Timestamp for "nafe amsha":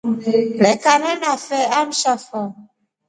1.21-2.13